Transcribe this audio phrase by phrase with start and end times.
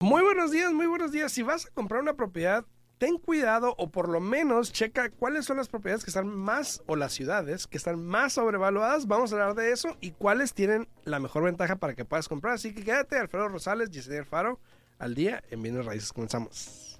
[0.00, 1.30] Muy buenos días, muy buenos días.
[1.30, 2.64] Si vas a comprar una propiedad,
[2.98, 6.96] ten cuidado o por lo menos checa cuáles son las propiedades que están más o
[6.96, 9.06] las ciudades que están más sobrevaluadas.
[9.06, 12.54] Vamos a hablar de eso y cuáles tienen la mejor ventaja para que puedas comprar.
[12.54, 14.58] Así que quédate, Alfredo Rosales, Yesenia Faro,
[14.98, 16.12] al día en Bienes Raíces.
[16.12, 16.98] Comenzamos.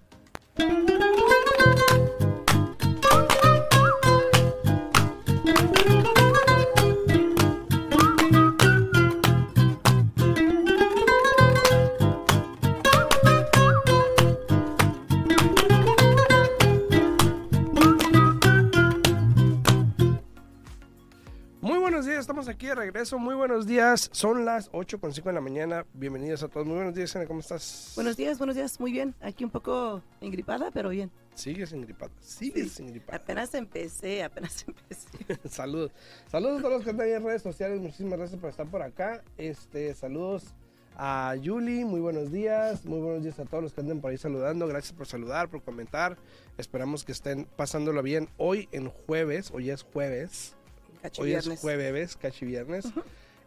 [22.21, 23.19] Estamos aquí de regreso.
[23.19, 24.09] Muy buenos días.
[24.13, 25.87] Son las 8.5 de la mañana.
[25.95, 26.67] Bienvenidos a todos.
[26.67, 27.27] Muy buenos días, Ana.
[27.27, 27.93] ¿Cómo estás?
[27.95, 29.15] Buenos días, buenos días, muy bien.
[29.21, 31.11] Aquí un poco engripada, pero bien.
[31.35, 32.12] Sigues engripada.
[32.20, 32.83] Sigues Sí.
[32.83, 33.19] engripada.
[33.19, 35.09] Apenas empecé, apenas empecé.
[35.48, 35.93] Saludos.
[36.31, 37.81] Saludos a todos los que están ahí en redes sociales.
[37.81, 39.23] Muchísimas gracias por estar por acá.
[39.39, 40.55] Este, saludos
[40.97, 41.84] a Yuli.
[41.84, 42.84] Muy buenos días.
[42.84, 44.67] Muy buenos días a todos los que andan por ahí saludando.
[44.67, 46.19] Gracias por saludar, por comentar.
[46.59, 49.51] Esperamos que estén pasándolo bien hoy en jueves.
[49.55, 50.55] Hoy es jueves.
[51.19, 52.87] Hoy es jueves, cachi viernes.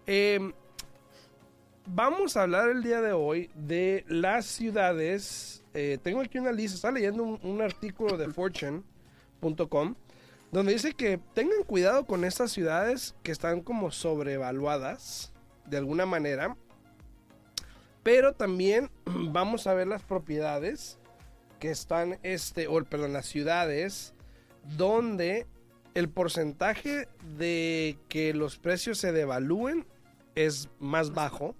[0.07, 0.51] Eh,
[1.85, 5.63] vamos a hablar el día de hoy de las ciudades.
[5.73, 9.95] Eh, tengo aquí una lista, estaba leyendo un, un artículo de fortune.com
[10.51, 15.31] donde dice que tengan cuidado con estas ciudades que están como sobrevaluadas
[15.65, 16.55] de alguna manera.
[18.03, 20.97] Pero también vamos a ver las propiedades
[21.59, 24.13] que están, este, o perdón, las ciudades
[24.77, 25.47] donde
[25.93, 29.85] el porcentaje de que los precios se devalúen
[30.35, 31.55] es más bajo.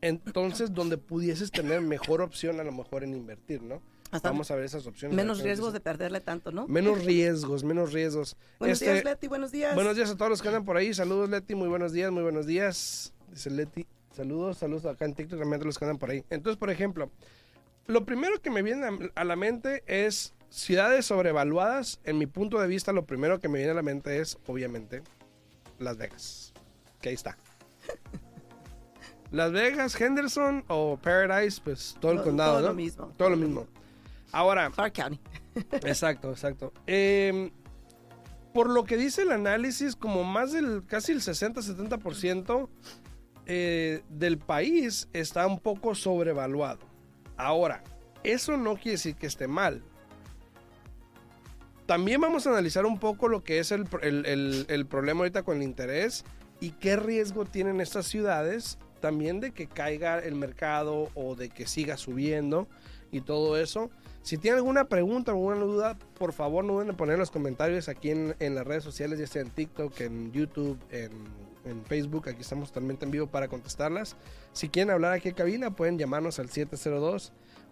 [0.00, 3.80] Entonces, donde pudieses tener mejor opción a lo mejor en invertir, ¿no?
[4.10, 5.16] Hasta Vamos a ver esas opciones.
[5.16, 6.66] menos riesgos de perderle tanto, ¿no?
[6.68, 8.36] Menos riesgos, menos riesgos.
[8.58, 9.74] Buenos Este, días, Leti, buenos días.
[9.74, 10.92] Buenos días a todos los que andan por ahí.
[10.92, 11.54] Saludos, Leti.
[11.54, 13.14] Muy buenos días, muy buenos días.
[13.30, 13.86] Dice Leti.
[14.14, 16.24] Saludos, saludos acá en TikTok también a los que andan por ahí.
[16.28, 17.10] Entonces, por ejemplo,
[17.86, 21.98] lo primero que me viene a- a la mente es ciudades sobrevaluadas.
[22.04, 25.02] En mi punto de vista, lo primero que me viene a la mente es, obviamente,
[25.78, 26.52] Las Vegas.
[27.00, 27.36] Que ahí está.
[29.30, 32.68] Las Vegas, Henderson o Paradise, pues todo el Todo- condado, todo ¿no?
[32.68, 33.06] lo mismo.
[33.16, 33.66] Todo lo mismo.
[34.30, 35.20] Ahora, Clark County.
[35.86, 36.72] Exacto, exacto.
[36.86, 37.50] Eh,
[38.54, 42.68] por lo que dice el análisis, como más del casi el 60-70%
[43.46, 46.80] eh, del país está un poco sobrevaluado.
[47.36, 47.82] Ahora,
[48.22, 49.82] eso no quiere decir que esté mal.
[51.92, 55.42] También vamos a analizar un poco lo que es el, el- el- el problema ahorita
[55.42, 56.24] con el interés
[56.58, 61.66] y qué riesgo tienen estas ciudades también de que caiga el mercado o de que
[61.66, 62.66] siga subiendo
[63.10, 63.90] y todo eso.
[64.22, 67.30] Si tienen alguna pregunta o alguna duda, por favor no duden en poner en los
[67.30, 71.10] comentarios aquí en, en las redes sociales, ya sea en TikTok, en YouTube, en,
[71.66, 72.26] en Facebook.
[72.30, 74.16] Aquí estamos totalmente en vivo para contestarlas.
[74.54, 76.48] Si quieren hablar aquí en cabina, pueden llamarnos al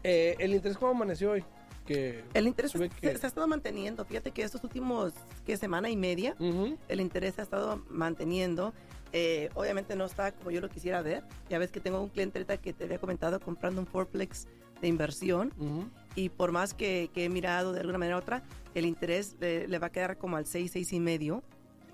[0.04, 1.44] Eh, ¿El interés cómo amaneció hoy?
[1.86, 2.24] Que...
[2.34, 4.04] El interés se, que- se ha estado manteniendo.
[4.06, 5.14] Fíjate que estos últimos,
[5.46, 6.78] que semana y media, Ujú.
[6.88, 8.74] el interés se ha estado manteniendo.
[9.14, 11.24] Eh, obviamente no está como yo lo quisiera ver.
[11.50, 14.48] Ya ves que tengo un cliente ahorita que te había comentado comprando un fourplex
[14.82, 15.54] de inversión.
[15.58, 15.88] Ujú.
[16.16, 18.42] y por más que, que he mirado de alguna manera u otra,
[18.74, 21.44] el interés le, le va a quedar como al 6, 6 y medio.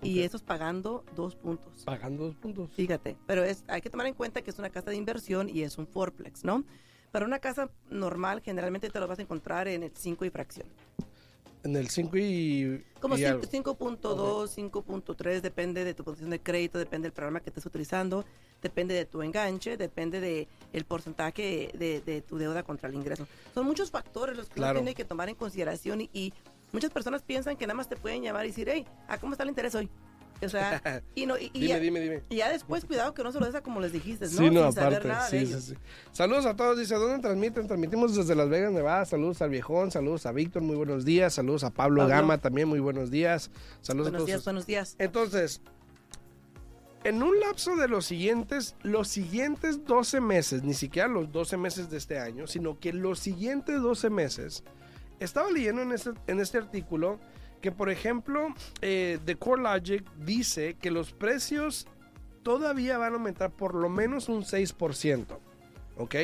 [0.04, 1.84] Y eso es pagando dos puntos.
[1.86, 2.70] Pagando dos puntos.
[2.76, 5.62] Fíjate, pero es, hay que tomar en cuenta que es una casa de inversión y
[5.64, 6.64] es un fourplex, ¿no?
[7.12, 10.68] Para una casa normal, generalmente te lo vas a encontrar en el 5 y fracción.
[11.64, 12.84] En el 5 y.
[13.00, 13.44] Como y cinco- algo.
[13.78, 18.26] 5.2, 5.3, depende de tu posición de crédito, depende del programa que estés utilizando,
[18.62, 23.28] depende de tu enganche, depende de el porcentaje de, de tu deuda contra el ingreso.
[23.54, 24.80] Son muchos factores los que Claro.
[24.80, 26.34] uno tiene que tomar en consideración y, y
[26.74, 29.44] muchas personas piensan que nada más te pueden llamar y decir, hey, ¿a cómo está
[29.44, 29.90] el interés hoy?
[30.42, 32.24] O sea, y, no, y, y Dime, ya, dime, dime.
[32.28, 34.32] y ya después cuidado que no se lo des como les dijiste, ¿no?
[34.32, 35.08] Sí, no, Sin aparte.
[35.08, 35.64] nada de Sí, sí, ellos.
[35.66, 35.74] sí.
[36.12, 36.78] Saludos a todos.
[36.78, 37.66] Dice, ¿dónde transmiten?
[37.68, 39.06] Transmitimos desde Las Vegas, Nevada.
[39.06, 39.92] Saludos al viejón.
[39.92, 40.62] Saludos a Víctor.
[40.64, 41.34] Muy buenos días.
[41.36, 42.14] Saludos a Pablo, Pablo.
[42.16, 42.68] Gama también.
[42.68, 43.52] Muy buenos días.
[43.80, 44.28] Saludos a Buenos todos.
[44.28, 44.96] días, buenos días.
[45.00, 45.62] Entonces,
[47.06, 51.90] en un lapso de los siguientes, los siguientes 12 meses, ni siquiera los 12 meses
[51.90, 54.64] de este año, sino que los siguientes 12 meses,
[55.24, 57.20] estaba leyendo en este, en este artículo
[57.62, 61.88] que, por ejemplo, eh, The Core Logic dice que los precios
[62.44, 65.26] todavía van a aumentar por lo menos un 6%.
[65.98, 66.16] ¿Ok?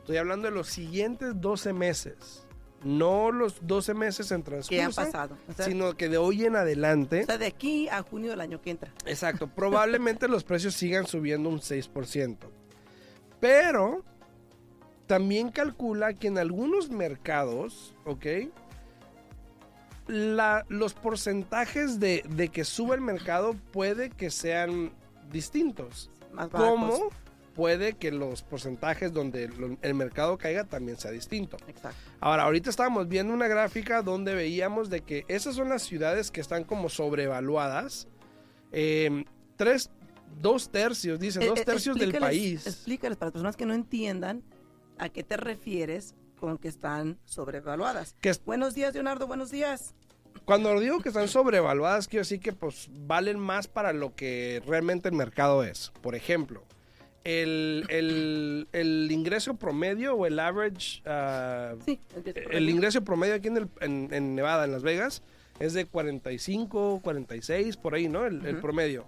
[0.00, 2.46] Estoy hablando de los siguientes 12 meses.
[2.84, 4.70] No los 12 meses en transcurso.
[4.70, 5.36] Que han pasado.
[5.48, 7.22] O sea, Sino que de hoy en adelante.
[7.22, 8.92] o sea, de aquí a junio del año que entra.
[9.04, 12.36] Exacto, probablemente los precios sigan subiendo un 6%.
[13.40, 14.04] Pero
[15.08, 18.26] también calcula que en algunos mercados, ¿ok?
[20.06, 24.92] La, los porcentajes de, de que sube el mercado puede que sean
[25.32, 26.10] distintos.
[26.32, 26.48] Más.
[26.48, 27.08] Como
[27.54, 29.50] puede que los porcentajes donde
[29.82, 31.56] el mercado caiga también sea distinto.
[31.66, 31.98] Exacto.
[32.20, 36.40] Ahora, ahorita estábamos viendo una gráfica donde veíamos de que esas son las ciudades que
[36.40, 38.06] están como sobrevaluadas.
[38.70, 39.24] Eh,
[39.56, 39.90] tres,
[40.40, 42.66] dos tercios, dicen, dos Eh, eh, tercios del país.
[42.66, 44.42] Explícales para personas que no entiendan
[44.98, 48.14] a qué te refieres con que están sobrevaluadas.
[48.20, 49.94] Que es- Buenos días, Leonardo, buenos días.
[50.44, 55.08] Cuando digo que están sobrevaluadas, quiero decir que pues valen más para lo que realmente
[55.08, 55.92] el mercado es.
[56.00, 56.62] Por ejemplo,
[57.24, 61.98] el, el- el ingreso promedio o el average, ah, Sí,
[62.50, 65.22] el ingreso promedio aquí en, el- en- en Nevada, en Las Vegas,
[65.58, 68.24] es de 45, 46, por ahí, ¿no?
[68.24, 69.04] El, promedio.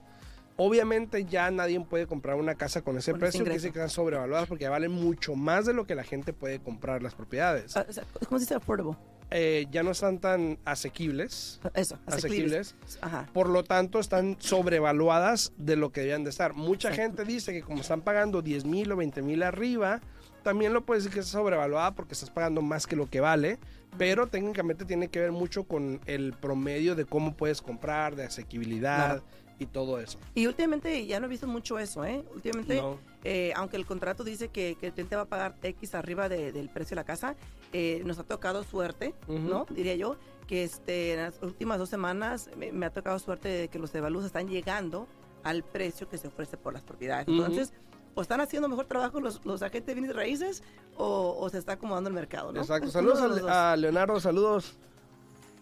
[0.63, 3.63] Obviamente ya nadie puede comprar una casa con ese Con precio, que ingreso.
[3.69, 6.61] dice que están sobrevaluadas porque ya valen mucho más de lo que la gente puede
[6.61, 7.75] comprar las propiedades.
[7.79, 7.87] Ah,
[8.29, 8.95] ¿Cómo se dice affordable?
[9.31, 12.75] Eh, ya no están tan asequibles, Eso, asequibles.
[13.01, 13.27] Ajá.
[13.33, 16.53] Por lo tanto, están sobrevaluadas de lo que debían de estar.
[16.53, 17.23] Mucha Exacto.
[17.23, 20.03] gente dice que como están pagando 10 mil o 20 mil arriba,
[20.43, 23.59] también lo puedes decir que está sobrevaluada porque estás pagando más que lo que vale.
[23.97, 29.23] Pero técnicamente tiene que ver mucho con el promedio de cómo puedes comprar, de asequibilidad
[29.23, 29.25] Claro.
[29.61, 30.19] Y todo eso.
[30.35, 32.25] Y últimamente ya no he visto mucho eso, ¿eh?
[32.35, 32.99] Últimamente, No.
[33.25, 36.51] eh, aunque el contrato dice que, que el cliente va a pagar X arriba de-
[36.53, 37.37] del precio de la casa,
[37.73, 39.15] eh, nos ha tocado suerte.
[39.29, 39.67] ¿no?
[39.71, 40.17] Diría yo,
[40.49, 43.93] que este, en las últimas dos semanas me, me ha tocado suerte de que los
[43.93, 45.07] devalúos están llegando
[45.45, 47.29] al precio que se ofrece por las propiedades.
[47.29, 47.73] Entonces,
[48.15, 50.63] o están haciendo mejor trabajo los, los agentes de bienes raíces
[50.97, 52.61] o, o se está acomodando el mercado, ¿no?
[52.61, 52.91] Exacto.
[52.91, 54.77] Saludos a Leonardo, saludos.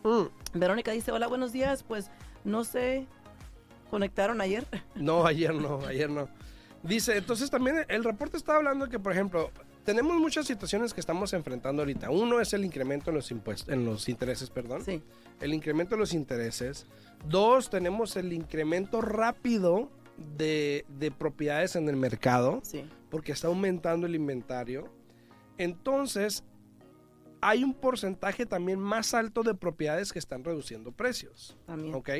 [0.05, 0.23] Mm,
[0.59, 1.83] Verónica dice, hola, buenos días.
[1.83, 2.11] Pues
[2.45, 3.07] no sé,
[3.89, 4.65] conectaron ayer.
[4.95, 6.29] No, ayer no, ayer no.
[6.83, 9.51] Dice, entonces también el reporte está hablando que, por ejemplo,
[9.85, 12.11] tenemos muchas situaciones que estamos enfrentando ahorita.
[12.11, 14.85] Uno es el incremento en los impuestos, en los intereses, perdón.
[14.85, 15.03] Sí,
[15.41, 16.87] El incremento de los intereses.
[17.27, 19.91] Dos, tenemos el incremento rápido
[20.37, 22.85] de, de propiedades en el mercado sí.
[23.11, 24.93] porque está aumentando el inventario.
[25.57, 26.45] Entonces,
[27.41, 31.57] hay un porcentaje también más alto de propiedades que están reduciendo precios.
[31.67, 31.95] También.
[31.95, 32.11] ¿Ok?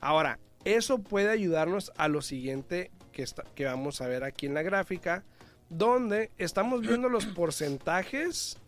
[0.00, 4.54] Ahora, eso puede ayudarnos a lo siguiente que, está- que vamos a ver aquí en
[4.54, 5.24] la gráfica,
[5.68, 8.58] donde estamos viendo los porcentajes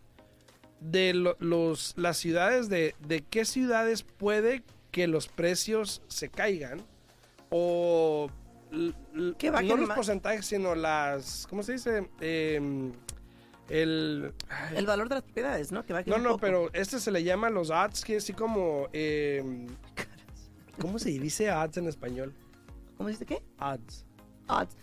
[0.79, 6.81] de lo- los, las ciudades, de, de qué ciudades puede que los precios se caigan,
[7.49, 8.29] o
[9.37, 12.09] Que bajen no los porcentajes, sino las, ¿cómo se dice?
[12.19, 12.91] Em,
[13.69, 14.33] el,
[14.75, 15.85] El valor de las propiedades, ¿no?
[15.85, 16.41] Que no, un no, poco.
[16.41, 18.87] pero este se le llama los odds, que es así como...
[18.93, 19.67] em,
[20.79, 22.33] ¿Cómo se dice odds en español?
[22.97, 23.41] ¿Cómo dice qué?
[23.59, 24.05] Odds.
[24.47, 24.75] Odds.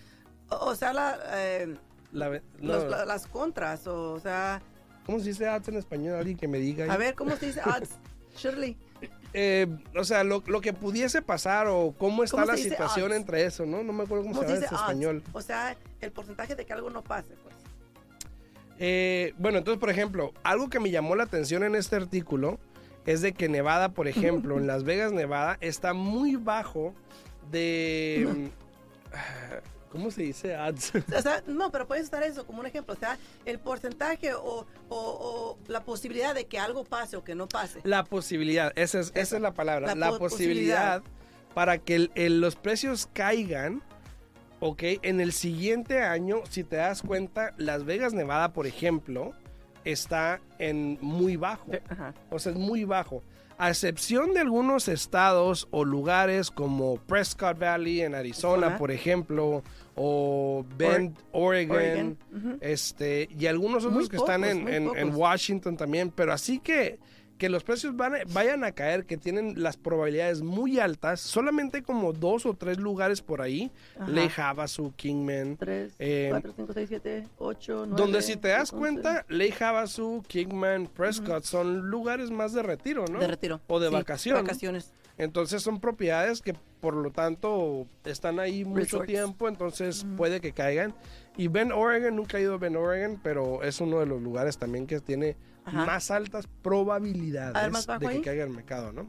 [0.48, 1.76] O, sea, la, eh,
[2.12, 4.60] La ve- no, los- la- las contras, o, sea...
[5.06, 6.16] ¿Cómo se dice odds en español?
[6.16, 6.92] Alguien que me diga.
[6.92, 7.90] A ver, ¿cómo se dice odds?
[8.36, 8.76] Shirley.
[9.32, 13.16] Eh, o sea, lo, lo que pudiese pasar o cómo está ¿Cómo la situación odds?
[13.16, 13.82] entre eso, ¿no?
[13.82, 15.22] No me acuerdo cómo, ¿Cómo se dice en español.
[15.32, 17.54] O sea, el porcentaje de que algo no pase, pues.
[18.78, 22.58] Eh, bueno, entonces, por ejemplo, algo que me llamó la atención en este artículo
[23.06, 26.94] es de que Nevada, por ejemplo, en Las Vegas, Nevada, está muy bajo
[27.50, 28.26] de...
[28.28, 28.46] mm,
[29.90, 30.92] ¿Cómo se dice odds?
[31.16, 32.94] O sea, no, pero puedes usar eso como un ejemplo.
[32.94, 37.36] O sea, el porcentaje o, o- o la posibilidad de que algo pase o que
[37.36, 37.78] no pase.
[37.84, 41.00] La posibilidad, esa es, esa es la palabra, la, la po- posibilidad,
[41.54, 43.82] para que el- el- los precios caigan,
[44.58, 49.30] ok, en el siguiente año, si te das cuenta, Las Vegas, Nevada, por ejemplo,
[49.84, 52.14] está en muy bajo, Ajá.
[52.30, 53.22] o sea, es muy bajo.
[53.56, 59.62] A excepción de algunos estados o lugares como Prescott Valley en Arizona, por ejemplo,
[59.94, 62.18] o Bend, Oregon,
[62.60, 65.14] este, y algunos otros Muy que están en, en-.
[65.14, 66.98] Washington también, pero así que,
[67.38, 71.82] que los precios van a- vayan a caer, que tienen las probabilidades muy altas, solamente
[71.82, 74.08] como dos o tres lugares por ahí, Ajá.
[74.10, 77.96] Lake Havasu, Kingman, 3, Eh, 4, 5, 6, 7, 8, 9.
[78.02, 83.18] donde si te das cuenta, Lake Havasu, Kingman, Prescott son lugares más de retiro, ¿no?
[83.18, 83.60] De retiro.
[83.66, 84.36] O de Sí, vacación.
[84.42, 84.92] vacaciones.
[85.16, 89.06] Entonces son propiedades que por lo tanto están ahí mucho Resorts.
[89.06, 90.94] tiempo, entonces puede que caigan.
[91.36, 94.58] Y Ben Oregon, nunca he ido a Ben Oregon, pero es uno de los lugares
[94.58, 95.86] también que tiene Ajá.
[95.86, 99.02] más altas probabilidades A ver, ¿más bajo de que caiga el mercado, ¿no?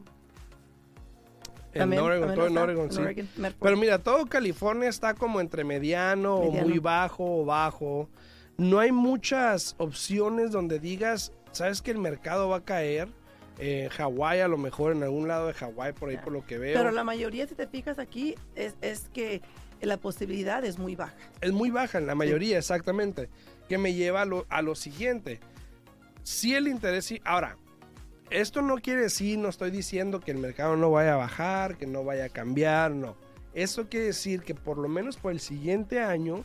[1.74, 3.00] En También, Oregon, todo en Oregon, sí.
[3.36, 3.54] Medford.
[3.60, 6.68] Pero mira, todo California está como entre mediano, o Mediano.
[6.68, 8.08] muy bajo o bajo.
[8.56, 13.08] No hay muchas opciones donde digas, sabes que el mercado va a caer.
[13.58, 16.58] En Hawái, a lo mejor en algún lado de Hawái, por ahí por lo que
[16.58, 16.76] veo.
[16.76, 19.40] Pero la mayoría, si te fijas aquí, es, es que
[19.80, 21.16] la posibilidad es muy baja.
[21.40, 23.30] Es muy baja en la mayoría, exactamente.
[23.68, 25.40] Que me lleva a lo, a lo siguiente.
[26.22, 27.14] Si el interés...
[27.24, 27.56] Ahora,
[28.30, 31.86] esto no quiere decir, no estoy diciendo que el mercado no vaya a bajar, que
[31.86, 33.16] no vaya a cambiar, no.
[33.54, 36.44] Eso quiere decir que por lo menos por el siguiente año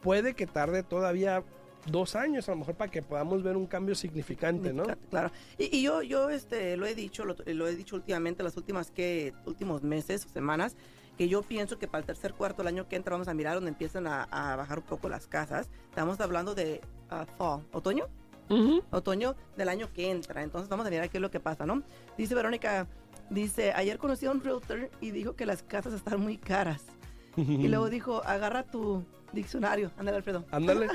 [0.00, 1.42] puede que tarde todavía
[1.86, 4.84] dos años a lo mejor para que podamos ver un cambio significante, ¿no?
[5.10, 5.30] Claro.
[5.58, 8.90] Y, y yo, yo este, lo he dicho, lo, lo he dicho últimamente, las últimas
[8.90, 10.76] que, últimos meses o semanas,
[11.18, 13.54] que yo pienso que para el tercer cuarto del año que entra vamos a mirar
[13.54, 15.68] donde empiezan a, a bajar un poco las casas.
[15.88, 18.06] Estamos hablando de ah, fall, otoño,
[18.48, 18.82] Ujú.
[18.90, 20.42] otoño del año que entra.
[20.42, 21.82] Entonces vamos a mirar qué es lo que pasa, ¿no?
[22.16, 22.86] Dice Verónica,
[23.30, 26.84] dice, ayer conocí a un realtor y dijo que las casas están muy caras.
[27.36, 29.90] Y luego dijo, agarra tu diccionario.
[29.96, 30.44] Ándale, Alfredo.
[30.50, 30.88] Ándale.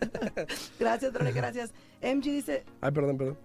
[0.78, 1.72] Gracias, Verónica, gracias.
[2.02, 3.38] MG dice, Ay, perdón, perdón.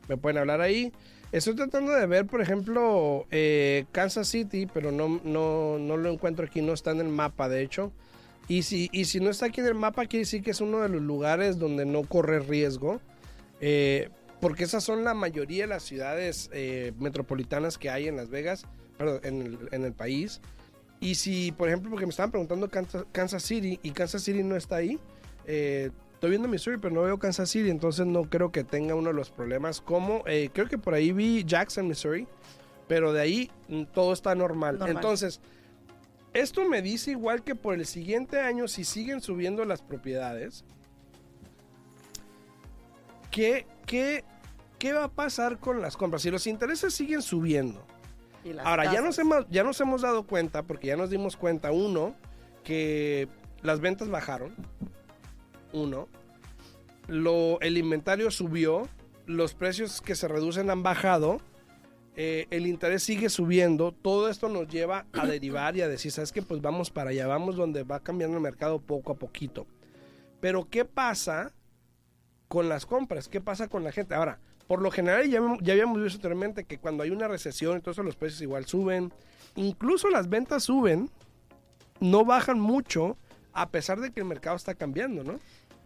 [0.08, 0.92] Me pueden hablar ahí.
[1.32, 6.46] Estoy tratando de ver, por ejemplo, eh, Kansas City, pero no, no, no lo encuentro
[6.46, 7.92] aquí, no está en el mapa, de hecho.
[8.48, 10.80] Y si, y si no está aquí en el mapa, quiere decir que es uno
[10.80, 13.00] de los lugares donde no corre riesgo.
[13.60, 14.10] eh,
[14.40, 18.66] porque esas son la mayoría de las ciudades eh, metropolitanas que hay en Las Vegas,
[18.98, 20.40] perdón, en el, en el país.
[21.00, 24.56] Y si, por ejemplo, porque me estaban preguntando Kansas, Kansas City y Kansas City no
[24.56, 24.98] está ahí,
[25.46, 29.08] eh, estoy viendo Missouri, pero no veo Kansas City, entonces no creo que tenga uno
[29.08, 32.26] de los problemas como, eh, creo que por ahí vi Jackson, Missouri,
[32.88, 34.78] pero de ahí mm, todo está normal.
[34.78, 34.96] Normal.
[34.96, 35.40] Entonces,
[36.40, 40.64] esto me dice igual que por el siguiente año, si siguen subiendo las propiedades,
[43.30, 44.24] ¿qué, qué,
[44.78, 46.22] qué va a pasar con las compras?
[46.22, 47.84] Si los intereses siguen subiendo,
[48.64, 52.14] Ahora, ya nos, hemos, ya nos hemos dado cuenta, porque ya nos dimos cuenta, uno,
[52.62, 53.28] que
[53.62, 54.54] las ventas bajaron.
[55.72, 56.08] Uno.
[57.08, 58.88] Lo, el inventario subió.
[59.26, 61.40] Los precios que se reducen han bajado.
[62.16, 63.92] Eh, el interés sigue subiendo.
[63.92, 66.42] Todo esto nos lleva a derivar y a decir, ¿sabes qué?
[66.42, 67.26] Pues vamos para allá.
[67.26, 69.66] Vamos donde va cambiando el mercado poco a poquito.
[70.40, 71.52] Pero, ¿qué pasa
[72.48, 73.28] con las compras?
[73.28, 74.14] ¿Qué pasa con la gente?
[74.14, 78.04] Ahora, por lo general ya, ya habíamos visto anteriormente que cuando hay una recesión, entonces
[78.04, 79.12] los precios igual suben.
[79.54, 81.10] Incluso las ventas suben,
[82.00, 83.16] no bajan mucho,
[83.52, 85.38] a pesar de que el mercado está cambiando, ¿no?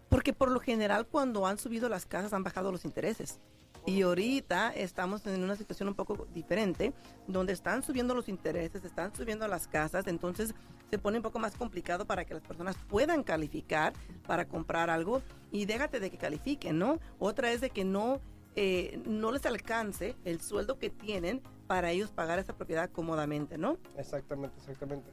[0.08, 3.38] Porque por lo general cuando han subido las casas han bajado los intereses.
[3.86, 6.92] Y ahorita estamos en una situación un poco diferente,
[7.26, 10.54] donde están subiendo los intereses, están subiendo las casas, entonces
[10.90, 13.92] se pone un poco más complicado para que las personas puedan calificar
[14.26, 16.98] para comprar algo y déjate de que califiquen, ¿no?
[17.18, 18.20] Otra es de que no,
[18.56, 23.78] eh, no les alcance el sueldo que tienen para ellos pagar esa propiedad cómodamente, ¿no?
[23.96, 25.10] Exactamente, exactamente.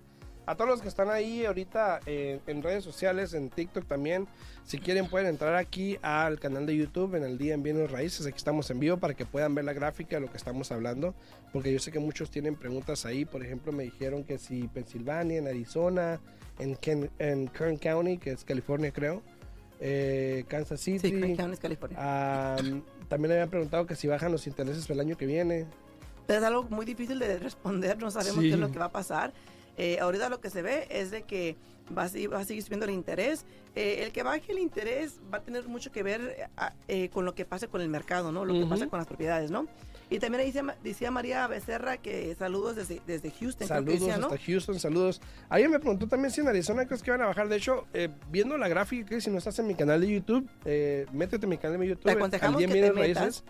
[0.48, 4.27] A todos los que están ahí ahorita eh, en redes sociales, en TikTok también,
[4.66, 8.25] si quieren pueden entrar aquí al canal de YouTube en el día en bienes raíces.
[8.25, 11.13] Aquí estamos en vivo para que puedan ver la gráfica de lo que estamos hablando,
[11.51, 13.25] porque yo sé que muchos tienen preguntas ahí.
[13.25, 16.22] Por ejemplo, me dijeron que si Pensilvania, en Arizona,
[16.60, 19.22] en, Ken- en Kern County, que es California creo,
[19.82, 21.10] eh, Kansas City.
[21.10, 21.98] Sí, Craig County, California.
[22.00, 22.56] ah,
[23.10, 25.66] también habían preguntado que si bajan los intereses el año que viene.
[26.25, 28.48] Pero es algo muy difícil de responder, no sabemos Sí.
[28.48, 29.34] qué es lo que va a pasar.
[29.77, 31.55] Eh, ahorita lo que se ve es de que
[31.96, 33.46] va a, seguir- va a seguir subiendo el interés.
[33.75, 36.50] Eh, el que baje el interés va a tener mucho que ver
[36.88, 38.43] eh, con lo que pase con el mercado, ¿no?
[38.43, 39.67] Lo que pasa con las propiedades, ¿no?
[40.09, 44.27] Y también ahí decía, decía María Becerra que saludos desde, desde Houston, Saludos decía, ¿no?
[44.27, 45.21] hasta Houston, saludos.
[45.49, 47.49] Alguien me preguntó también si en Arizona crees que van a bajar.
[47.49, 50.49] De hecho, eh, viendo la gráfica, que si no estás en mi canal de YouTube,
[50.63, 52.03] eh, métete en mi canal de YouTube.
[52.03, 53.43] Te aconsejamos que te Raíces.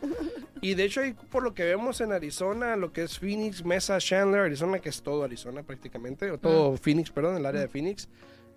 [0.61, 4.41] Y de hecho, por lo que vemos en Arizona, lo que es Phoenix, Mesa, Chandler,
[4.41, 8.09] Arizona, que es todo Arizona prácticamente, o todo Phoenix, perdón, el área de Phoenix,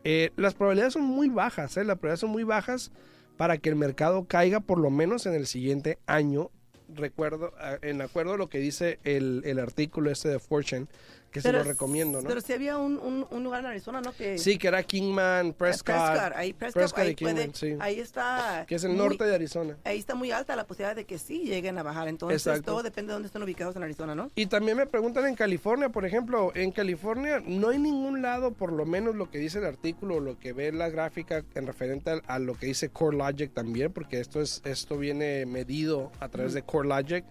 [0.04, 1.85] eh, las probabilidades son muy bajas, ¿eh?
[1.85, 2.90] Las probabilidades son muy bajas
[3.37, 6.50] para que el mercado caiga por lo menos en el siguiente año.
[6.95, 10.87] Recuerdo, ah, en acuerdo a lo que dice el, el artículo este de Fortune,
[11.31, 12.29] que se lo recomiendo, ¿no?
[12.29, 14.13] Pero sí había un, un, un lugar en Arizona, ¿no?
[14.13, 15.95] Que, Sí, que era Kingman, Prescott.
[15.95, 17.77] Prescott, ahí, Prescott, ahí, puede- Kingman, sí.
[17.79, 18.65] ahí está.
[18.67, 19.77] Que es el muy- norte de Arizona.
[19.85, 22.09] Ahí está muy alta la posibilidad de que sí lleguen a bajar.
[22.09, 22.73] Entonces, Exacto.
[22.73, 24.31] todo depende de dónde estén ubicados en Arizona, ¿no?
[24.35, 28.73] Y también me preguntan en California, por ejemplo, en California no hay ningún lado, por
[28.73, 32.11] lo menos lo que dice el artículo, o lo que ve la gráfica en referente
[32.11, 36.55] a, a lo que dice CoreLogic también, porque esto es esto viene medido a través
[36.55, 37.25] de CoreLogic,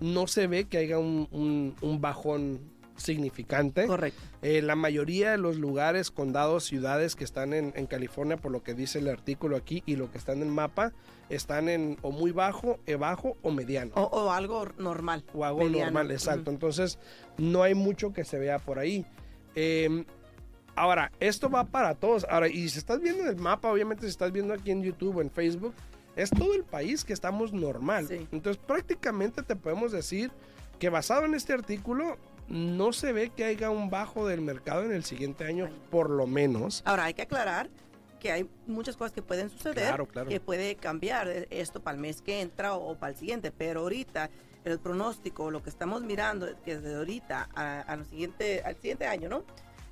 [0.00, 2.60] no se ve que haya un, un- un bajón
[2.96, 3.86] significante.
[3.86, 4.20] Correcto.
[4.42, 8.62] Eh, la mayoría de los lugares, condados, ciudades que están en, en California, por lo
[8.62, 10.92] que dice el artículo aquí y lo que está en el mapa,
[11.28, 15.24] están en o muy bajo, eh, bajo o mediano O, o algo normal.
[15.34, 15.84] o algo mediano.
[15.86, 16.50] normal, exacto.
[16.50, 16.98] Entonces,
[17.38, 19.04] no hay mucho que se vea por ahí.
[19.54, 20.04] Eh,
[20.76, 22.26] ahora, esto va para todos.
[22.28, 25.20] Ahora, y si estás viendo el mapa, obviamente si estás viendo aquí en YouTube o
[25.22, 25.74] en Facebook,
[26.16, 28.06] es todo el país que estamos normal.
[28.06, 28.28] Sí.
[28.30, 30.30] Entonces, prácticamente te podemos decir
[30.78, 34.92] que basado en este artículo, no se ve que haya un bajo del mercado en
[34.92, 36.82] el siguiente año, por lo menos.
[36.84, 37.68] Ahora, hay que aclarar
[38.20, 40.28] que hay muchas cosas que pueden suceder, Claro, claro.
[40.30, 43.80] que puede cambiar eh, esto para el mes que entra o, para el siguiente, pero
[43.80, 44.30] ahorita
[44.64, 49.06] el pronóstico, lo que estamos mirando, que desde ahorita a, a lo siguiente, al siguiente
[49.06, 49.44] año, ¿no?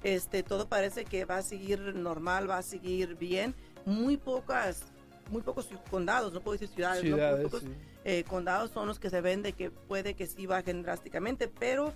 [0.03, 3.55] Este, todo parece que va a seguir normal, va a seguir bien.
[3.85, 4.85] Muy pocas,
[5.31, 7.17] muy pocos condados, no puedo decir ciudades, ¿no?
[7.19, 7.69] Muy pocos sí.
[8.05, 11.93] eh, condados son los que se ven de que puede que sí bajen drásticamente, pero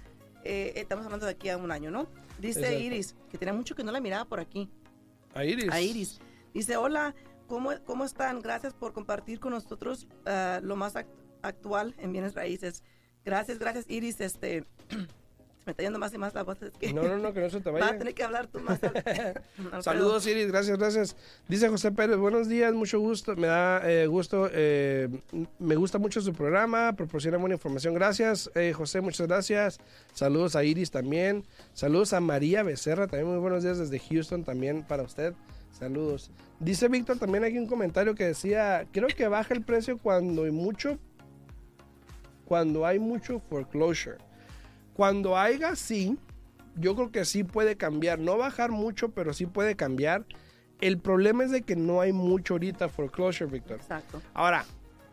[0.46, 2.06] eh, estamos hablando de aquí a un año, ¿no?
[2.38, 2.78] Dice Exacto.
[2.80, 4.70] Iris, que tenía mucho que no la miraba por aquí
[5.34, 5.70] A Iris.
[5.72, 6.20] a Iris.
[6.54, 7.14] Dice, hola,
[7.46, 8.40] ¿cómo, cómo están?
[8.40, 11.06] Gracias por compartir con nosotros ah, lo más act-
[11.42, 12.82] actual en bienes raíces.
[13.24, 14.20] Gracias, gracias Iris.
[14.20, 14.64] Este,
[15.66, 16.62] me está yendo más y más la voz.
[16.62, 17.98] Es que No, no, no, que no se te vas a vaya.
[17.98, 18.78] tener que hablar tú más.
[19.80, 21.16] Saludos Iris, gracias, gracias.
[21.48, 25.08] Dice José Pérez, buenos días, mucho gusto, me da eh, gusto, eh,
[25.58, 29.78] me gusta mucho su programa, proporciona buena información, gracias eh, José, muchas gracias.
[30.14, 31.44] Saludos a Iris también,
[31.74, 35.34] saludos a María Becerra, también muy buenos días desde Houston también para usted,
[35.72, 36.30] saludos.
[36.60, 40.52] Dice Víctor también aquí un comentario que decía, creo que baja el precio cuando hay
[40.52, 40.96] mucho,
[42.44, 44.18] cuando hay mucho foreclosure.
[44.96, 46.16] Cuando haya sí,
[46.74, 48.18] yo creo que sí puede cambiar.
[48.18, 50.24] No bajar mucho, pero sí puede cambiar.
[50.80, 53.76] El problema es de que no hay mucho ahorita foreclosure, Víctor.
[53.76, 54.22] Exacto.
[54.32, 54.64] Ahora,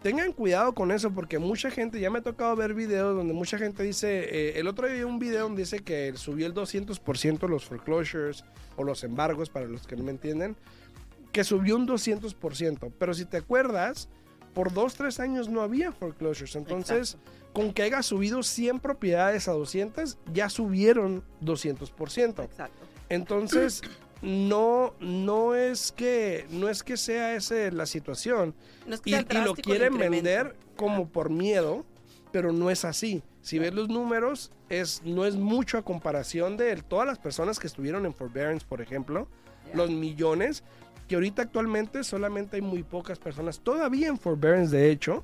[0.01, 3.57] tengan cuidado con eso porque mucha gente, ya me ha tocado ver videos donde mucha
[3.57, 7.49] gente dice, eh, el otro día vi un video donde dice que subió el 200%
[7.49, 8.45] los foreclosures
[8.77, 10.55] o los embargos, para los que no me entienden,
[11.33, 12.89] que subió un 200%.
[12.97, 14.07] Pero si te acuerdas,
[14.53, 16.55] por dos, tres años no había foreclosures.
[16.55, 17.17] Entonces,
[17.53, 22.43] con que haya subido 100 propiedades a 200, ya subieron 200%.
[22.43, 22.85] Exacto.
[23.09, 23.81] Entonces,
[24.21, 28.55] no, no es que, no es que sea esa la situación.
[28.87, 31.85] No es que Y, lo quieren vender como por miedo,
[32.31, 33.21] pero no es así.
[33.41, 37.67] Si ves los números, es, no es mucho a comparación de todas las personas que
[37.67, 39.27] estuvieron en forbearance, por ejemplo,
[39.73, 40.63] los millones,
[41.07, 45.23] que ahorita actualmente solamente hay muy pocas personas todavía en forbearance, de hecho,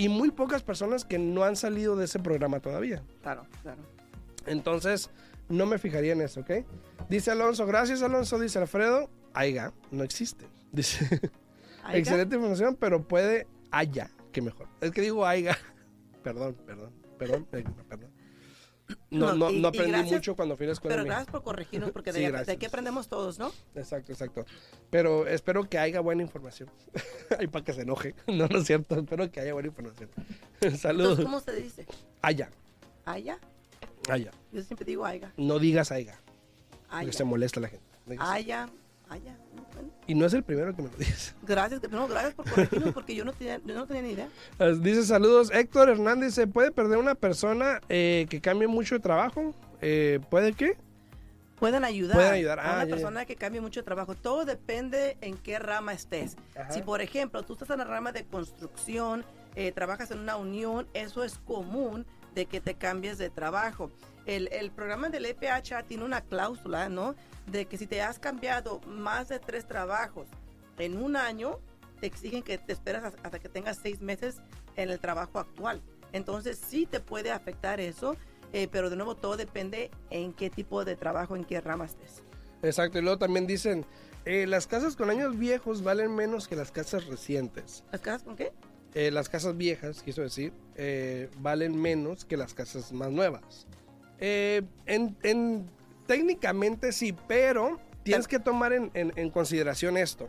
[0.00, 3.02] y muy pocas personas que no han salido de ese programa todavía.
[3.20, 3.82] Claro, claro.
[4.46, 5.10] Entonces,
[5.50, 6.64] no me fijaría en eso, ¿ok?
[7.10, 10.46] Dice Alonso, gracias Alonso, dice Alfredo, Aiga, no existe.
[10.72, 11.04] Dice,
[11.84, 11.98] Aiga.
[11.98, 14.68] excelente información, pero puede haya, que mejor.
[14.80, 15.58] Es que digo Aiga,
[16.22, 18.10] perdón, perdón, perdón, perdón.
[19.10, 20.96] No, No, no, y- no aprendí gracias- mucho cuando fui a la escuela.
[20.96, 23.52] Pero gracias por corregirnos, porque de, Sí, de aquí aprendemos todos, ¿no?
[23.74, 24.44] Exacto, exacto.
[24.90, 26.70] Pero espero que haya buena información.
[27.38, 28.14] Ay, para que se enoje.
[28.26, 28.96] No, no es cierto.
[28.98, 30.08] Espero que haya buena información.
[30.78, 31.18] Saludos.
[31.18, 31.86] Entonces, ¿cómo se dice?
[32.22, 32.50] Haya,
[33.04, 33.38] ¿Aya?
[34.08, 34.30] haya.
[34.52, 35.32] Yo siempre digo aiga.
[35.36, 36.20] No digas Aiga,
[36.88, 37.12] porque Aya.
[37.12, 37.86] se molesta la gente.
[38.06, 38.68] Digas- Aya.
[39.18, 41.34] Bueno, Y no es el primero que me lo dice.
[41.42, 44.28] gracias, no, gracias por corregirnos, porque yo no tenía, yo no tenía ni idea.
[44.80, 49.54] Dice saludos, Héctor Hernández, ¿se puede perder una persona eh, que cambie mucho de trabajo?
[49.80, 50.76] Eh, ¿Puede qué?
[51.58, 52.58] Pueden ayudar, Pueden ayudar.
[52.58, 52.94] a Ah, una ya, ya.
[52.96, 54.14] persona que cambie mucho de trabajo.
[54.14, 56.36] Todo depende en qué rama estés.
[56.58, 56.70] Ajá.
[56.72, 59.24] Si, por ejemplo, tú estás en la rama de construcción,
[59.56, 63.90] eh, trabajas en una unión, eso es común de que te cambies de trabajo.
[64.26, 67.14] El, el programa del EPH tiene una cláusula, ¿no?
[67.46, 70.28] De que si te has cambiado más de tres trabajos
[70.78, 71.58] en un año,
[72.00, 74.36] te exigen que te esperas hasta- hasta que tengas seis meses
[74.76, 75.80] en el trabajo actual.
[76.12, 78.16] Entonces sí te puede afectar eso,
[78.52, 82.22] eh, pero de nuevo todo depende en qué tipo de trabajo, en qué rama estés.
[82.62, 83.84] Exacto, y luego también dicen,
[84.24, 87.84] eh, las casas con años viejos valen menos que las casas recientes.
[87.92, 88.52] ¿Las casas con qué?
[88.94, 93.66] Eh, las casas viejas, quiso decir, eh, valen menos que las casas más nuevas.
[94.18, 95.70] Eh, en, en-
[96.06, 100.28] técnicamente sí, pero tienes que tomar en, en- en consideración esto.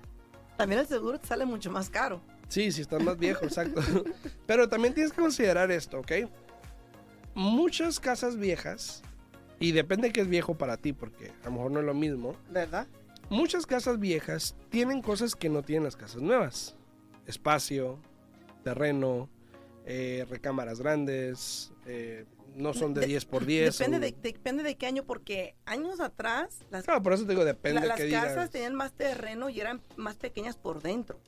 [0.57, 2.21] También el seguro te sale mucho más caro.
[2.49, 3.81] Sí, si estás más viejo, exacto.
[4.45, 6.11] Pero también tienes que considerar esto, ¿ok?
[7.33, 9.01] Muchas casas viejas
[9.59, 11.93] y depende de qué es viejo para ti, porque a lo mejor no es lo
[11.93, 12.35] mismo.
[12.51, 12.87] ¿Verdad?
[13.29, 16.75] Muchas casas viejas tienen cosas que no tienen las casas nuevas.
[17.25, 17.99] Espacio,
[18.63, 19.29] terreno,
[19.85, 23.77] eh, recámaras grandes, eh, no son de De- 10 por 10.
[23.77, 27.29] Depende son- de, depende de qué año, porque años atrás las, Claro, por eso te
[27.31, 28.49] digo, depende la- de las qué casas digas.
[28.51, 31.19] tenían más terreno y eran más pequeñas por dentro.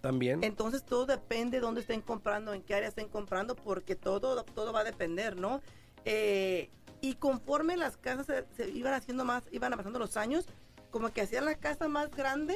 [0.00, 0.44] También.
[0.44, 4.72] Entonces todo depende de dónde estén comprando, en qué área estén comprando, porque todo, todo
[4.72, 5.60] va a depender, ¿no?
[6.04, 6.70] Eh,
[7.00, 10.46] y conforme las casas se, se iban haciendo más, iban avanzando los años,
[10.90, 12.54] como que hacían la casa más grande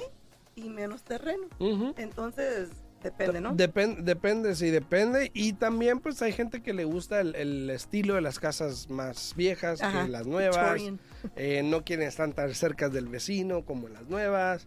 [0.54, 1.48] y menos terreno.
[1.96, 2.70] Entonces,
[3.02, 3.54] depende, ¿no?
[3.54, 5.30] Depen- depende, sí, depende.
[5.34, 9.34] Y también, pues, hay gente que le gusta el, el estilo de las casas más
[9.36, 10.80] viejas Ajá, que las nuevas.
[11.36, 14.66] Eh, no quieren estar tan cerca del vecino como las nuevas.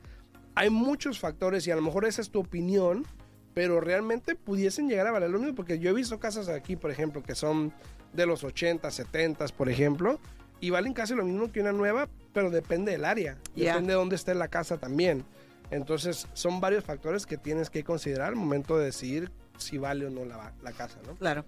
[0.55, 3.05] Hay muchos factores y a lo mejor esa es tu opinión,
[3.53, 5.55] pero realmente pudiesen llegar a valer lo mismo.
[5.55, 7.73] Porque yo he visto casas aquí, por ejemplo, que son
[8.13, 10.19] de los 80, 70, por ejemplo,
[10.61, 13.37] y valen casi lo mismo que una nueva, pero depende del área.
[13.55, 15.25] Depende de dónde esté la casa también.
[15.71, 20.09] Entonces, son varios factores que tienes que considerar al momento de decidir si vale o
[20.09, 21.15] no la, la casa, ¿no?
[21.15, 21.45] Claro,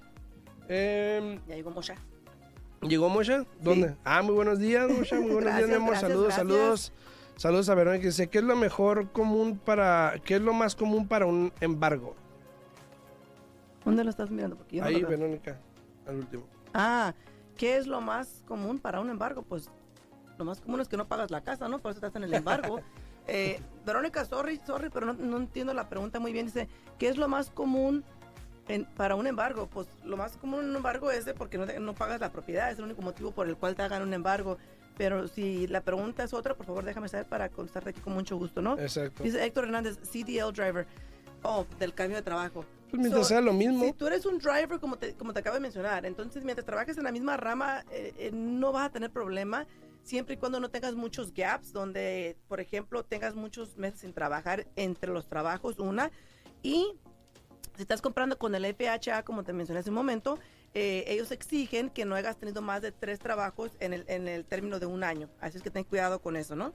[0.68, 1.96] Em, ya llegó Mosha.
[2.82, 3.46] ¿Llegó Moshe?
[3.62, 3.96] ¿Dónde?
[4.04, 5.18] Ah, muy buenos días, Moshe.
[5.18, 6.36] Muy buenos días, mi saludos, gracias.
[6.36, 6.94] saludos.
[7.38, 8.06] Saludos a Verónica.
[8.06, 10.16] Dice, ¿qué es lo mejor común para...
[10.26, 12.16] ¿Qué es lo más común para un embargo?
[13.86, 14.58] ¿Dónde lo estás mirando?
[14.58, 15.04] Porque yo no Ahí.
[15.04, 15.60] Verónica,
[16.08, 16.46] al último.
[16.74, 17.14] Ah,
[17.56, 19.44] ¿qué es lo más común para un embargo?
[19.44, 19.70] Pues
[20.38, 21.80] lo más común es que no pagas la casa, ¿no?
[21.80, 22.82] Por eso estás en el embargo.
[23.28, 26.46] Eh, Verónica, sorry, sorry, pero no, no entiendo la pregunta muy bien.
[26.46, 28.04] Dice, ¿qué es lo más común
[28.68, 29.68] en- para un embargo?
[29.68, 32.32] Pues lo más común en un embargo es de porque no, te- no pagas la
[32.32, 34.58] propiedad, es el único motivo por el cual te hagan un embargo.
[34.98, 38.36] Pero si la pregunta es otra, por favor déjame saber para contestarte aquí con mucho
[38.36, 38.78] gusto, ¿no?
[38.80, 39.24] Exacto.
[39.24, 40.88] Dice Héctor Hernández, CDL driver.
[41.44, 42.66] Oh, del cambio de trabajo.
[42.90, 43.84] Pues mientras So, sea lo mismo.
[43.86, 46.98] Si tú eres un driver, como te, como te acabo de mencionar, entonces mientras trabajes
[46.98, 49.68] en la misma rama, eh, eh, no vas a tener problema,
[50.08, 54.68] siempre y cuando no tengas muchos gaps, donde, por ejemplo, tengas muchos meses sin trabajar
[54.76, 56.12] entre los trabajos, una,
[56.64, 56.94] y
[57.76, 60.40] si estás comprando con el FHA, como te mencioné hace un momento,
[60.74, 64.46] eh, ellos exigen que no hayas tenido más de tres trabajos en el, en el
[64.46, 65.30] término de un año.
[65.40, 66.74] Así es que ten cuidado con eso, ¿no?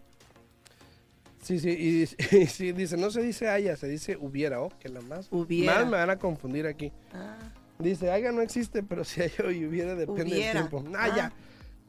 [1.42, 4.68] Sí, sí, y, dice- y sí, dice, no se dice haya, se dice hubiera, oh,
[4.78, 5.26] que la más.
[5.30, 5.74] Hubiera.
[5.74, 6.92] Más me van a confundir aquí.
[7.12, 7.38] Ah,
[7.78, 10.60] Dice, haya no existe, pero si haya y hubiera, depende Hubiera.
[10.60, 10.84] del tiempo.
[10.96, 11.16] Ah, Ah.
[11.16, 11.32] ya.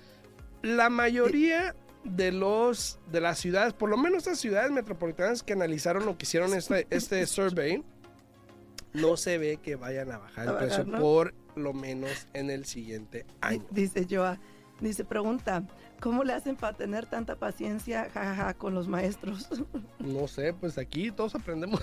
[0.62, 6.09] la mayoría de los de las ciudades, por lo menos las ciudades metropolitanas que analizaron
[6.09, 7.85] o que hicieron este, este survey,
[8.92, 10.98] no se ve que vayan a bajar el precio ¿no?
[10.98, 13.64] por lo menos en el siguiente año.
[13.70, 14.40] Dice Joa,
[14.80, 15.62] dice, pregunta,
[16.00, 19.48] ¿cómo le hacen para tener tanta paciencia, jajaja, con los maestros?
[20.00, 21.80] No sé, pues aquí todos aprendemos.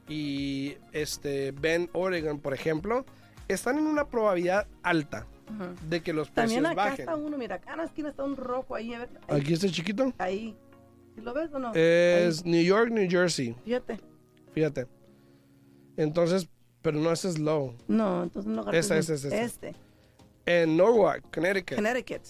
[0.10, 3.06] y este Bend, Oregon, por ejemplo,
[3.48, 5.26] están en una probabilidad alta
[5.88, 7.00] de que los precios También acá bajen.
[7.02, 9.54] está uno, mira, acá en la esquina está un rojo ahí, a ver, ahí, Aquí
[9.54, 10.14] está chiquito.
[10.18, 10.56] ahí.
[11.16, 11.72] ¿Sí ¿Lo ves o no?
[11.74, 13.56] Es Ahí, New York, New Jersey.
[13.66, 14.00] Fíjate.
[14.54, 14.86] Fíjate.
[15.98, 16.48] Entonces,
[16.82, 17.74] pero no ese es low.
[17.88, 19.42] No, entonces no Esa, esa, esa, esa.
[19.42, 19.76] Este,
[20.46, 21.76] En Norwalk, Connecticut.
[21.76, 22.22] Connecticut.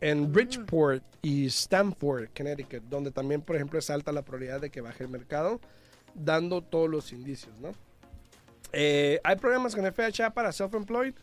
[0.00, 4.80] en Bridgeport y Stamford, Connecticut, donde también, por ejemplo, es alta la probabilidad de que
[4.80, 5.60] baje el mercado,
[6.14, 7.72] dando todos los indicios, ¿no?
[8.72, 11.14] Eh, ¿Hay programas con FHA para self-employed?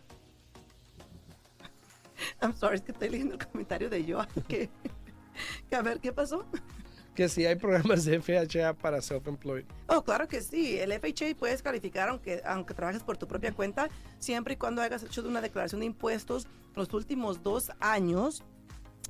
[2.41, 4.21] I'm sorry, es que estoy leyendo el comentario de yo.
[4.47, 4.69] Que,
[5.69, 6.45] que a ver, ¿qué pasó?
[7.13, 9.65] Que sí hay programas de FHA para self-employed.
[9.87, 10.79] Oh, claro que sí.
[10.79, 15.03] El FHA puedes calificar aunque, aunque trabajes por tu propia cuenta, siempre y cuando hayas
[15.03, 18.43] hecho una declaración de impuestos los últimos dos años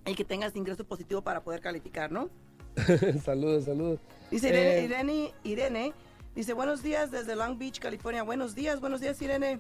[0.06, 2.30] y que tengas ingreso positivo para poder calificar, ¿no?
[3.24, 4.00] saludos, saludos.
[4.32, 5.94] Dice Irene, Eh, Irene, Irene,
[6.36, 8.24] dice buenos días desde Long Beach, California.
[8.24, 9.60] Buenos días, buenos días, Irene.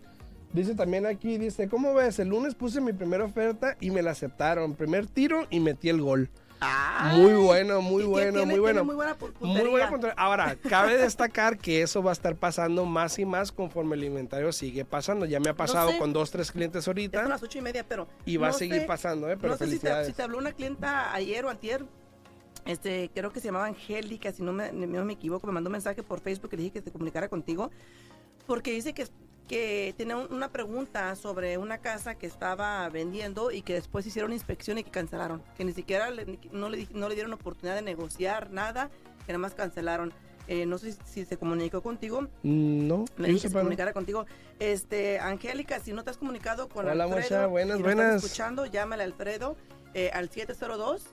[0.54, 2.18] Dice también aquí, dice, ¿cómo ves?
[2.20, 4.74] El lunes puse mi primera oferta y me la aceptaron.
[4.74, 6.30] Primer tiro y metí el gol.
[7.14, 8.84] Muy bueno, muy bueno, tiene- muy bueno.
[8.86, 9.92] muy buena Muy buena.
[10.16, 14.52] Ahora, cabe destacar que eso va a estar pasando más y más conforme el inventario
[14.54, 15.26] sigue pasando.
[15.26, 15.98] Ya me ha pasado sé.
[16.00, 18.08] con dos, tres clientes ahorita las ocho y media, pero.
[18.26, 19.38] y va a seguir sé- pasando, ¿eh?
[19.40, 21.86] Pero no sé si te, si te habló una clienta ayer o antier.
[22.66, 25.74] Este, creo que se llamaba Angélica, si no me, no me equivoco, me mandó un
[25.74, 27.70] mensaje por Facebook y le dije que se comunicara contigo.
[28.48, 29.08] Porque dice que,
[29.48, 34.34] que tenía un- una pregunta sobre una casa que estaba vendiendo y que después hicieron
[34.34, 35.44] inspección y que cancelaron.
[35.58, 38.90] Que ni siquiera le- no, le, no le dieron oportunidad de negociar nada,
[39.26, 40.12] que nada más cancelaron.
[40.48, 42.22] Eh, no sé si, si se comunicó contigo.
[42.44, 44.26] Mm, No, Le dije que se comunicara contigo.
[44.60, 47.96] Este, Angélica, si no te has comunicado con Hola, Alfredo, Mocha, buenas, y lo estás
[48.06, 48.24] buenas.
[48.24, 49.56] escuchando, llámale a Alfredo
[49.96, 51.08] eh, al 702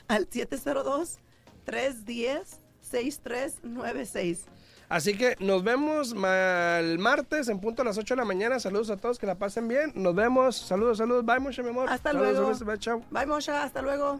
[0.09, 1.19] Al 702
[1.63, 4.45] 310 6396.
[4.89, 8.59] Así que nos vemos el martes en punto a las 8 de la mañana.
[8.59, 9.91] Saludos a todos, que la pasen bien.
[9.95, 10.55] Nos vemos.
[10.57, 11.25] Saludos, saludos.
[11.25, 11.89] Bye, mucho, mi amor.
[11.89, 12.65] Hasta Saludos, luego.
[12.65, 13.01] bye, chao.
[13.09, 13.63] Bye, Mosha.
[13.63, 14.19] Hasta luego.